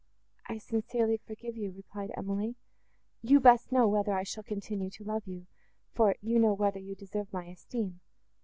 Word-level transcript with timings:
—"I 0.49 0.57
sincerely 0.57 1.17
forgive 1.27 1.55
you," 1.55 1.71
replied 1.77 2.09
Emily. 2.17 2.55
"You 3.21 3.39
best 3.39 3.71
know 3.71 3.87
whether 3.87 4.13
I 4.13 4.23
shall 4.23 4.41
continue 4.41 4.89
to 4.89 5.03
love 5.03 5.27
you, 5.27 5.45
for 5.93 6.15
you 6.21 6.39
know 6.39 6.53
whether 6.55 6.79
you 6.79 6.95
deserve 6.95 7.31
my 7.31 7.45
esteem. 7.45 7.99